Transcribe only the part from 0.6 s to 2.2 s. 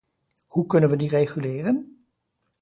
kunnen we die reguleren?